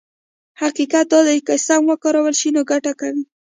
[0.61, 3.23] حقيقت دا دی چې که سم وکارول شي نو ګټه کوي.